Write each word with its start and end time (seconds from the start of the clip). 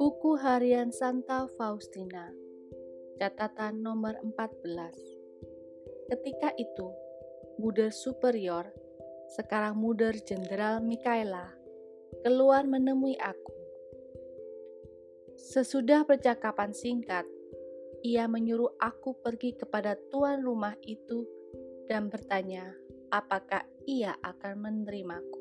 Buku 0.00 0.40
Harian 0.40 0.88
Santa 0.88 1.44
Faustina 1.52 2.32
Catatan 3.20 3.84
nomor 3.84 4.16
14 4.24 4.32
Ketika 6.08 6.56
itu, 6.56 6.88
Muder 7.60 7.92
Superior, 7.92 8.72
sekarang 9.36 9.76
Muder 9.76 10.16
Jenderal 10.16 10.80
Mikaela, 10.80 11.52
keluar 12.24 12.64
menemui 12.64 13.20
aku. 13.20 13.52
Sesudah 15.36 16.08
percakapan 16.08 16.72
singkat, 16.72 17.28
ia 18.00 18.24
menyuruh 18.24 18.80
aku 18.80 19.20
pergi 19.20 19.52
kepada 19.60 19.92
tuan 20.08 20.40
rumah 20.40 20.72
itu 20.88 21.28
dan 21.84 22.08
bertanya 22.08 22.87
apakah 23.08 23.64
ia 23.88 24.16
akan 24.20 24.64
menerimaku. 24.64 25.40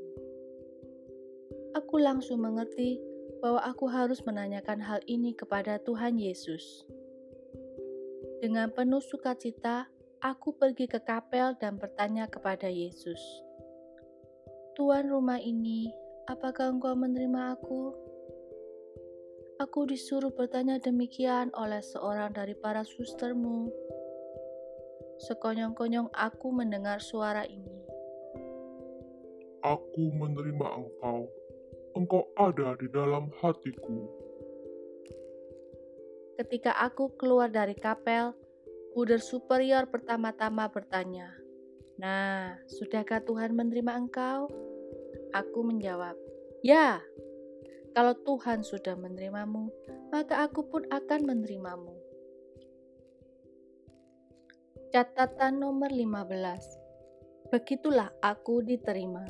Aku 1.75 1.99
langsung 2.01 2.41
mengerti 2.41 2.97
bahwa 3.43 3.61
aku 3.61 3.85
harus 3.85 4.23
menanyakan 4.25 4.81
hal 4.81 4.99
ini 5.05 5.35
kepada 5.37 5.77
Tuhan 5.83 6.17
Yesus. 6.17 6.87
Dengan 8.41 8.73
penuh 8.73 9.01
sukacita, 9.01 9.89
aku 10.23 10.57
pergi 10.57 10.89
ke 10.89 11.01
kapel 11.01 11.53
dan 11.61 11.77
bertanya 11.77 12.25
kepada 12.25 12.65
Yesus, 12.65 13.19
"Tuan 14.73 15.09
rumah 15.09 15.37
ini, 15.37 15.93
apakah 16.25 16.73
engkau 16.73 16.97
menerima 16.97 17.57
aku?" 17.57 17.93
Aku 19.57 19.89
disuruh 19.89 20.29
bertanya 20.29 20.77
demikian 20.77 21.49
oleh 21.57 21.81
seorang 21.81 22.29
dari 22.29 22.53
para 22.53 22.85
sustermu. 22.85 23.73
Sekonyong-konyong 25.17 26.13
aku 26.13 26.53
mendengar 26.53 27.01
suara 27.01 27.41
ini. 27.49 27.81
Aku 29.65 30.13
menerima 30.13 30.67
engkau. 30.77 31.25
Engkau 31.97 32.29
ada 32.37 32.77
di 32.77 32.85
dalam 32.93 33.33
hatiku. 33.41 34.05
Ketika 36.37 36.77
aku 36.77 37.17
keluar 37.17 37.49
dari 37.49 37.73
kapel, 37.73 38.37
Buder 38.93 39.17
Superior 39.17 39.89
pertama-tama 39.89 40.69
bertanya, 40.69 41.33
Nah, 41.97 42.61
sudahkah 42.69 43.25
Tuhan 43.25 43.57
menerima 43.57 43.97
engkau? 43.97 44.45
Aku 45.33 45.65
menjawab, 45.65 46.13
Ya, 46.61 47.01
kalau 47.97 48.13
Tuhan 48.13 48.61
sudah 48.61 48.93
menerimamu, 48.93 49.73
maka 50.13 50.45
aku 50.45 50.69
pun 50.69 50.85
akan 50.93 51.25
menerimamu. 51.25 52.06
Catatan 54.87 55.59
nomor 55.59 55.91
15. 55.91 57.51
Begitulah 57.51 58.07
aku 58.23 58.63
diterima. 58.63 59.27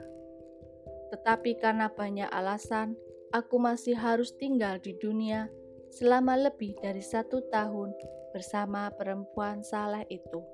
Tetapi 1.09 1.57
karena 1.57 1.89
banyak 1.89 2.29
alasan, 2.29 2.93
aku 3.33 3.57
masih 3.57 3.97
harus 3.97 4.37
tinggal 4.37 4.77
di 4.77 4.93
dunia 5.01 5.49
selama 5.89 6.37
lebih 6.37 6.77
dari 6.77 7.01
satu 7.01 7.41
tahun 7.49 7.89
bersama 8.37 8.93
perempuan 8.93 9.65
saleh 9.65 10.05
itu. 10.13 10.45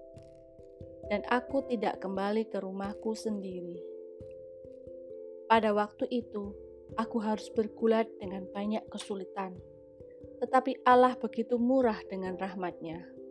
Dan 1.12 1.28
aku 1.28 1.68
tidak 1.68 2.00
kembali 2.00 2.48
ke 2.48 2.64
rumahku 2.64 3.12
sendiri. 3.12 3.84
Pada 5.52 5.76
waktu 5.76 6.08
itu, 6.16 6.56
aku 6.96 7.20
harus 7.20 7.52
bergulat 7.52 8.08
dengan 8.24 8.48
banyak 8.56 8.88
kesulitan. 8.88 9.60
Tetapi 10.40 10.88
Allah 10.88 11.20
begitu 11.20 11.60
murah 11.60 12.00
dengan 12.08 12.40
rahmatnya. 12.40 13.23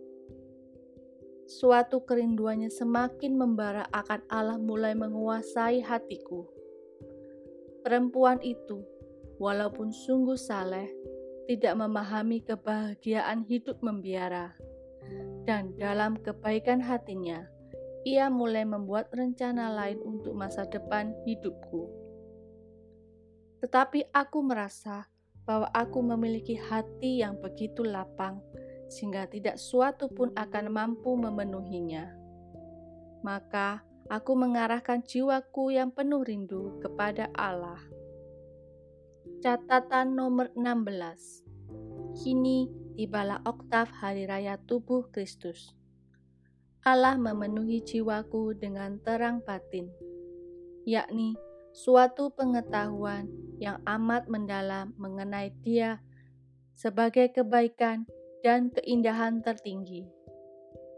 Suatu 1.52 2.00
kerinduannya 2.08 2.72
semakin 2.72 3.36
membara 3.36 3.84
akan 3.92 4.24
Allah 4.32 4.56
mulai 4.56 4.96
menguasai 4.96 5.84
hatiku. 5.84 6.48
Perempuan 7.84 8.40
itu, 8.40 8.80
walaupun 9.36 9.92
sungguh 9.92 10.38
saleh, 10.40 10.88
tidak 11.50 11.76
memahami 11.76 12.40
kebahagiaan 12.40 13.44
hidup 13.44 13.76
membiara. 13.84 14.56
Dan 15.44 15.76
dalam 15.76 16.16
kebaikan 16.16 16.80
hatinya, 16.80 17.44
ia 18.08 18.32
mulai 18.32 18.64
membuat 18.64 19.12
rencana 19.12 19.68
lain 19.76 20.00
untuk 20.00 20.32
masa 20.32 20.64
depan 20.64 21.12
hidupku 21.28 22.02
tetapi 23.62 24.10
aku 24.10 24.42
merasa 24.42 25.06
bahwa 25.46 25.70
aku 25.70 26.02
memiliki 26.02 26.58
hati 26.58 27.22
yang 27.22 27.38
begitu 27.38 27.86
lapang, 27.86 28.42
sehingga 28.92 29.24
tidak 29.24 29.56
suatu 29.56 30.12
pun 30.12 30.36
akan 30.36 30.68
mampu 30.68 31.16
memenuhinya. 31.16 32.12
Maka 33.24 33.80
aku 34.12 34.36
mengarahkan 34.36 35.00
jiwaku 35.00 35.72
yang 35.72 35.88
penuh 35.88 36.20
rindu 36.20 36.76
kepada 36.84 37.32
Allah. 37.32 37.80
Catatan 39.40 40.12
nomor 40.12 40.52
16 40.52 41.48
Kini 42.12 42.68
tibalah 42.92 43.40
oktav 43.48 43.88
hari 43.88 44.28
raya 44.28 44.60
tubuh 44.60 45.08
Kristus. 45.08 45.72
Allah 46.84 47.16
memenuhi 47.16 47.80
jiwaku 47.80 48.58
dengan 48.58 49.00
terang 49.00 49.40
batin, 49.40 49.88
yakni 50.84 51.38
suatu 51.72 52.34
pengetahuan 52.34 53.30
yang 53.56 53.80
amat 53.86 54.28
mendalam 54.28 54.92
mengenai 55.00 55.54
Dia 55.62 56.02
sebagai 56.74 57.30
kebaikan 57.32 58.04
dan 58.42 58.74
keindahan 58.74 59.40
tertinggi. 59.40 60.06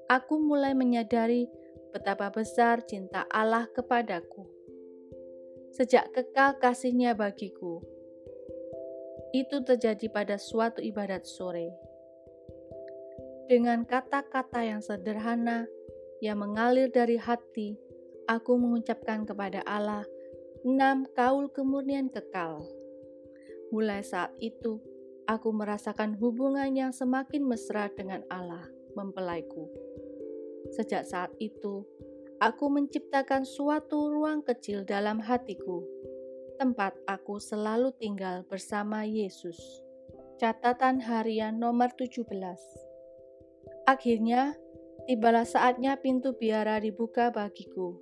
Aku 0.09 0.41
mulai 0.41 0.73
menyadari 0.77 1.49
betapa 1.93 2.33
besar 2.33 2.83
cinta 2.85 3.25
Allah 3.31 3.69
kepadaku. 3.71 4.45
Sejak 5.73 6.11
kekal 6.13 6.59
kasihnya 6.59 7.15
bagiku. 7.15 7.85
Itu 9.33 9.63
terjadi 9.63 10.11
pada 10.11 10.37
suatu 10.37 10.81
ibadat 10.81 11.25
sore. 11.25 11.73
Dengan 13.45 13.85
kata-kata 13.85 14.65
yang 14.65 14.81
sederhana 14.81 15.69
yang 16.25 16.41
mengalir 16.41 16.89
dari 16.89 17.21
hati, 17.21 17.77
aku 18.25 18.57
mengucapkan 18.57 19.29
kepada 19.29 19.61
Allah 19.69 20.09
6. 20.65 21.13
Kaul 21.13 21.53
kemurnian 21.53 22.09
kekal. 22.09 22.65
Mulai 23.69 24.01
saat 24.01 24.33
itu, 24.41 24.81
aku 25.25 25.53
merasakan 25.53 26.17
hubungan 26.21 26.71
yang 26.73 26.93
semakin 26.93 27.45
mesra 27.45 27.89
dengan 27.93 28.25
Allah 28.29 28.65
mempelaiku. 28.97 29.69
Sejak 30.73 31.05
saat 31.05 31.33
itu, 31.41 31.85
aku 32.41 32.67
menciptakan 32.73 33.45
suatu 33.45 34.09
ruang 34.13 34.41
kecil 34.45 34.85
dalam 34.85 35.21
hatiku, 35.21 35.85
tempat 36.57 36.97
aku 37.05 37.37
selalu 37.37 37.93
tinggal 38.01 38.45
bersama 38.49 39.05
Yesus. 39.05 39.57
Catatan 40.41 40.99
harian 40.99 41.57
nomor 41.61 41.95
17 41.95 42.27
Akhirnya, 43.87 44.57
tibalah 45.07 45.47
saatnya 45.47 45.95
pintu 46.01 46.35
biara 46.35 46.81
dibuka 46.81 47.31
bagiku 47.31 47.95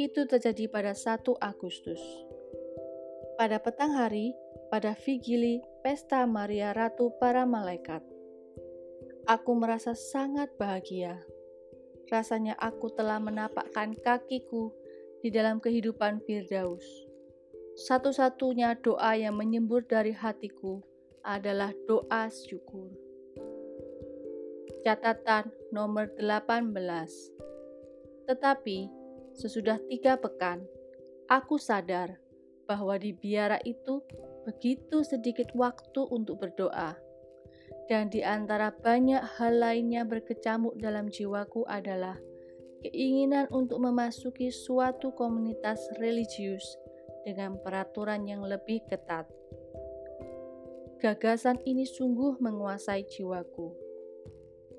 itu 0.00 0.24
terjadi 0.24 0.64
pada 0.72 0.96
1 0.96 1.36
Agustus. 1.44 2.00
Pada 3.36 3.60
petang 3.60 3.92
hari, 3.92 4.32
pada 4.72 4.96
Vigili 4.96 5.60
Pesta 5.80 6.24
Maria 6.28 6.72
Ratu 6.72 7.12
para 7.16 7.42
Malaikat. 7.48 8.04
Aku 9.26 9.56
merasa 9.56 9.96
sangat 9.96 10.52
bahagia. 10.60 11.20
Rasanya 12.08 12.56
aku 12.56 12.92
telah 12.92 13.18
menapakkan 13.18 13.96
kakiku 13.98 14.72
di 15.24 15.28
dalam 15.32 15.58
kehidupan 15.58 16.22
Firdaus. 16.24 16.84
Satu-satunya 17.80 18.76
doa 18.80 19.16
yang 19.16 19.36
menyembur 19.36 19.84
dari 19.84 20.12
hatiku 20.12 20.80
adalah 21.24 21.70
doa 21.88 22.28
syukur. 22.28 22.92
Catatan 24.82 25.52
nomor 25.70 26.12
18. 26.16 26.72
Tetapi 28.28 29.00
Sesudah 29.30 29.78
tiga 29.86 30.18
pekan, 30.18 30.66
aku 31.30 31.54
sadar 31.54 32.18
bahwa 32.70 32.94
di 32.94 33.10
biara 33.10 33.58
itu 33.66 33.98
begitu 34.46 35.02
sedikit 35.02 35.50
waktu 35.58 36.06
untuk 36.06 36.38
berdoa. 36.46 36.94
Dan 37.90 38.06
di 38.06 38.22
antara 38.22 38.70
banyak 38.70 39.18
hal 39.34 39.58
lainnya 39.58 40.06
berkecamuk 40.06 40.78
dalam 40.78 41.10
jiwaku 41.10 41.66
adalah 41.66 42.14
keinginan 42.86 43.50
untuk 43.50 43.82
memasuki 43.82 44.54
suatu 44.54 45.10
komunitas 45.18 45.82
religius 45.98 46.62
dengan 47.26 47.58
peraturan 47.58 48.30
yang 48.30 48.46
lebih 48.46 48.86
ketat. 48.86 49.26
Gagasan 51.02 51.58
ini 51.66 51.82
sungguh 51.82 52.38
menguasai 52.38 53.02
jiwaku, 53.10 53.74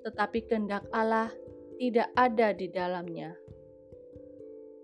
tetapi 0.07 0.47
kehendak 0.47 0.87
Allah 0.95 1.33
tidak 1.75 2.07
ada 2.15 2.55
di 2.55 2.71
dalamnya. 2.71 3.35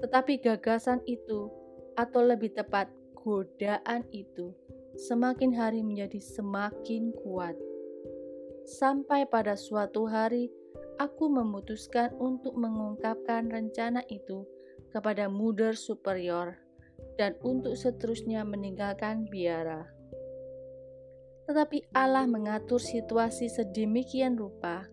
Tetapi 0.04 0.42
gagasan 0.42 1.02
itu, 1.06 1.50
atau 1.98 2.22
lebih 2.22 2.54
tepat 2.54 2.97
godaan 3.28 4.08
itu, 4.16 4.56
semakin 4.96 5.52
hari 5.52 5.84
menjadi 5.84 6.24
semakin 6.24 7.12
kuat. 7.12 7.60
Sampai 8.64 9.28
pada 9.28 9.60
suatu 9.60 10.08
hari, 10.08 10.48
aku 10.96 11.28
memutuskan 11.28 12.16
untuk 12.24 12.56
mengungkapkan 12.56 13.52
rencana 13.52 14.00
itu 14.08 14.48
kepada 14.96 15.28
Muder 15.28 15.76
Superior 15.76 16.56
dan 17.20 17.36
untuk 17.44 17.76
seterusnya 17.76 18.48
meninggalkan 18.48 19.28
biara. 19.28 19.92
Tetapi 21.52 21.92
Allah 21.92 22.24
mengatur 22.24 22.80
situasi 22.80 23.52
sedemikian 23.52 24.40
rupa 24.40 24.88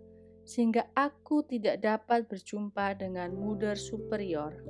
sehingga 0.44 0.86
aku 0.92 1.42
tidak 1.48 1.80
dapat 1.80 2.28
berjumpa 2.28 3.00
dengan 3.00 3.32
muder 3.32 3.80
superior. 3.80 4.60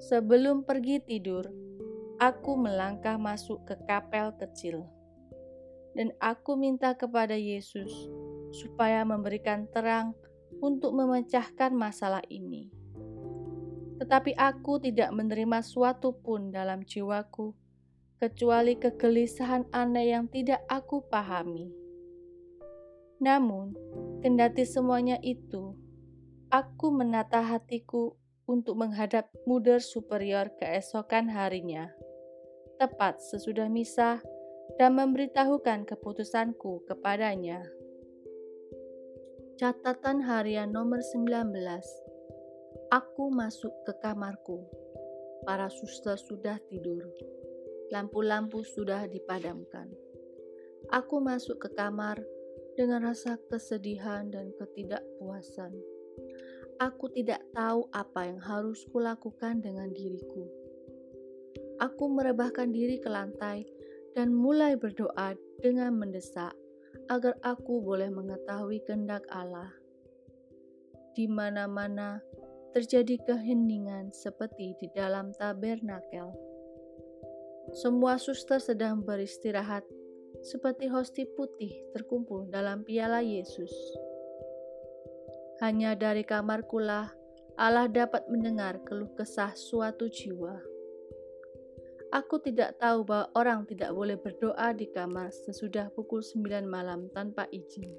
Sebelum 0.00 0.64
pergi 0.64 1.00
tidur, 1.04 1.63
aku 2.18 2.58
melangkah 2.58 3.18
masuk 3.18 3.62
ke 3.66 3.74
kapel 3.86 4.34
kecil, 4.38 4.86
dan 5.94 6.10
aku 6.18 6.58
minta 6.58 6.94
kepada 6.94 7.34
Yesus 7.34 7.90
supaya 8.54 9.02
memberikan 9.02 9.66
terang 9.70 10.14
untuk 10.62 10.94
memecahkan 10.94 11.74
masalah 11.74 12.22
ini. 12.30 12.70
Tetapi 13.98 14.34
aku 14.34 14.82
tidak 14.82 15.10
menerima 15.14 15.62
suatu 15.62 16.14
pun 16.14 16.50
dalam 16.50 16.82
jiwaku, 16.82 17.54
kecuali 18.18 18.78
kegelisahan 18.78 19.70
aneh 19.70 20.14
yang 20.14 20.26
tidak 20.30 20.62
aku 20.66 21.02
pahami. 21.06 21.70
Namun, 23.22 23.74
kendati 24.22 24.66
semuanya 24.66 25.18
itu, 25.22 25.78
aku 26.50 26.90
menata 26.90 27.42
hatiku 27.42 28.18
untuk 28.44 28.76
menghadap 28.76 29.30
muder 29.48 29.80
superior 29.80 30.52
keesokan 30.60 31.30
harinya, 31.30 31.88
tepat 32.80 33.22
sesudah 33.22 33.70
misa, 33.70 34.22
dan 34.80 34.98
memberitahukan 34.98 35.86
keputusanku 35.86 36.82
kepadanya. 36.88 37.62
Catatan 39.54 40.18
harian 40.26 40.74
nomor 40.74 40.98
19 40.98 41.54
Aku 42.90 43.30
masuk 43.30 43.70
ke 43.86 43.92
kamarku. 44.02 44.66
Para 45.46 45.70
suster 45.70 46.18
sudah 46.18 46.58
tidur. 46.66 47.04
Lampu-lampu 47.92 48.64
sudah 48.64 49.06
dipadamkan. 49.06 49.90
Aku 50.90 51.20
masuk 51.20 51.60
ke 51.62 51.68
kamar 51.76 52.18
dengan 52.74 53.06
rasa 53.06 53.38
kesedihan 53.46 54.26
dan 54.30 54.50
ketidakpuasan. 54.58 55.74
Aku 56.82 57.06
tidak 57.14 57.42
tahu 57.54 57.86
apa 57.94 58.26
yang 58.26 58.40
harus 58.42 58.82
kulakukan 58.90 59.62
dengan 59.62 59.94
diriku. 59.94 60.63
Aku 61.84 62.08
merebahkan 62.08 62.72
diri 62.72 62.96
ke 62.96 63.12
lantai 63.12 63.68
dan 64.16 64.32
mulai 64.32 64.72
berdoa 64.72 65.36
dengan 65.60 65.92
mendesak 65.92 66.56
agar 67.12 67.36
aku 67.44 67.84
boleh 67.84 68.08
mengetahui 68.08 68.80
kehendak 68.88 69.20
Allah. 69.28 69.68
Di 71.12 71.28
mana-mana 71.28 72.24
terjadi 72.72 73.20
keheningan 73.28 74.16
seperti 74.16 74.72
di 74.80 74.88
dalam 74.96 75.36
tabernakel. 75.36 76.32
Semua 77.76 78.16
suster 78.16 78.64
sedang 78.64 79.04
beristirahat 79.04 79.84
seperti 80.40 80.88
hosti 80.88 81.28
putih 81.36 81.92
terkumpul 81.92 82.48
dalam 82.48 82.80
piala 82.80 83.20
Yesus. 83.20 83.72
Hanya 85.60 85.92
dari 86.00 86.24
kamarkulah 86.24 87.12
Allah 87.60 87.86
dapat 87.92 88.24
mendengar 88.32 88.80
keluh 88.88 89.12
kesah 89.14 89.52
suatu 89.52 90.08
jiwa. 90.08 90.73
Aku 92.14 92.38
tidak 92.38 92.78
tahu 92.78 93.02
bahwa 93.02 93.26
orang 93.34 93.66
tidak 93.66 93.90
boleh 93.90 94.14
berdoa 94.14 94.70
di 94.70 94.86
kamar 94.86 95.34
sesudah 95.34 95.90
pukul 95.90 96.22
9 96.22 96.62
malam 96.62 97.10
tanpa 97.10 97.50
izin. 97.50 97.90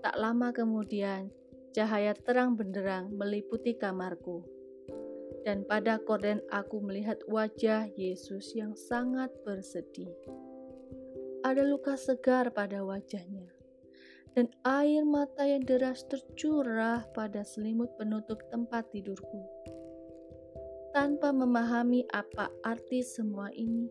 Tak 0.00 0.16
lama 0.16 0.48
kemudian, 0.56 1.28
Cahaya 1.76 2.16
terang 2.16 2.56
benderang 2.56 3.12
meliputi 3.12 3.76
kamarku, 3.76 4.40
dan 5.44 5.68
pada 5.68 6.00
korden 6.00 6.40
aku 6.48 6.80
melihat 6.80 7.20
wajah 7.28 7.92
Yesus 7.92 8.56
yang 8.56 8.72
sangat 8.72 9.28
bersedih. 9.44 10.08
Ada 11.44 11.68
luka 11.68 12.00
segar 12.00 12.56
pada 12.56 12.80
wajahnya, 12.82 13.52
dan 14.32 14.48
air 14.64 15.04
mata 15.04 15.44
yang 15.44 15.68
deras 15.68 16.08
tercurah 16.08 17.04
pada 17.12 17.44
selimut 17.44 17.92
penutup 18.00 18.40
tempat 18.48 18.88
tidurku. 18.88 19.44
Tanpa 20.98 21.30
memahami 21.30 22.02
apa 22.10 22.50
arti 22.66 23.06
semua 23.06 23.54
ini, 23.54 23.86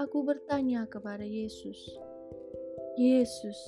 aku 0.00 0.24
bertanya 0.24 0.88
kepada 0.88 1.20
Yesus, 1.20 1.76
"Yesus, 2.96 3.60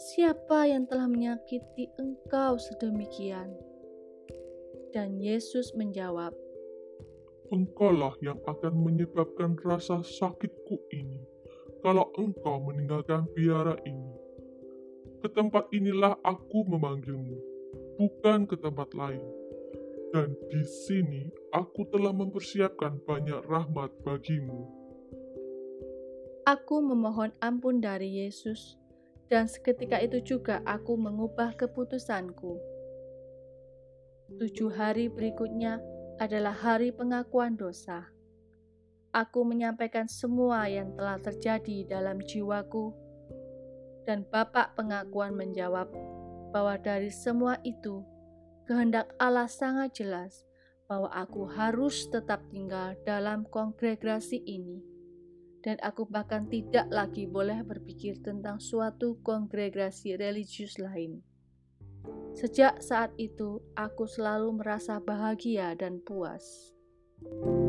Siapa 0.00 0.64
yang 0.64 0.88
telah 0.88 1.08
menyakiti 1.08 1.88
engkau 1.96 2.60
sedemikian? 2.60 3.52
Dan 4.96 5.16
Yesus 5.16 5.72
menjawab, 5.76 6.36
Engkaulah 7.52 8.12
yang 8.20 8.36
akan 8.44 8.80
menyebabkan 8.80 9.56
rasa 9.60 10.04
sakitku 10.04 10.76
ini, 10.92 11.24
kalau 11.80 12.08
engkau 12.20 12.60
meninggalkan 12.64 13.28
biara 13.32 13.80
ini. 13.88 14.12
Ke 15.24 15.28
tempat 15.32 15.68
inilah 15.72 16.20
aku 16.20 16.68
memanggilmu, 16.68 17.36
bukan 17.96 18.44
ke 18.44 18.60
tempat 18.60 18.92
lain. 18.96 19.39
Dan 20.10 20.34
di 20.50 20.62
sini 20.66 21.30
aku 21.54 21.86
telah 21.86 22.10
mempersiapkan 22.10 22.98
banyak 23.06 23.46
rahmat 23.46 23.94
bagimu. 24.02 24.66
Aku 26.50 26.82
memohon 26.82 27.30
ampun 27.38 27.78
dari 27.78 28.26
Yesus 28.26 28.74
dan 29.30 29.46
seketika 29.46 30.02
itu 30.02 30.18
juga 30.18 30.58
aku 30.66 30.98
mengubah 30.98 31.54
keputusanku. 31.54 32.58
Tujuh 34.34 34.70
hari 34.74 35.06
berikutnya 35.06 35.78
adalah 36.18 36.52
hari 36.52 36.90
pengakuan 36.90 37.54
dosa. 37.54 38.10
Aku 39.14 39.42
menyampaikan 39.42 40.06
semua 40.06 40.66
yang 40.66 40.94
telah 40.94 41.18
terjadi 41.18 41.86
dalam 41.86 42.22
jiwaku, 42.22 42.94
dan 44.06 44.22
Bapak 44.26 44.78
pengakuan 44.78 45.34
menjawab 45.34 45.90
bahwa 46.54 46.78
dari 46.78 47.10
semua 47.10 47.58
itu, 47.66 48.06
kehendak 48.68 49.12
Allah 49.20 49.46
sangat 49.46 49.96
jelas 50.00 50.44
bahwa 50.90 51.06
aku 51.14 51.46
harus 51.46 52.10
tetap 52.10 52.42
tinggal 52.50 52.98
dalam 53.06 53.46
kongregasi 53.46 54.42
ini 54.42 54.82
dan 55.60 55.76
aku 55.84 56.08
bahkan 56.08 56.48
tidak 56.48 56.88
lagi 56.88 57.28
boleh 57.28 57.60
berpikir 57.62 58.18
tentang 58.24 58.58
suatu 58.58 59.20
kongregasi 59.20 60.16
religius 60.16 60.80
lain. 60.80 61.20
Sejak 62.32 62.80
saat 62.80 63.12
itu, 63.20 63.60
aku 63.76 64.08
selalu 64.08 64.56
merasa 64.56 64.96
bahagia 64.96 65.76
dan 65.76 66.00
puas. 66.00 66.72
thank 67.20 67.44
you 67.44 67.59